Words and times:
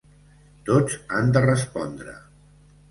Tots 0.69 0.97
han 1.19 1.31
de 1.37 1.47
respondre. 1.47 2.19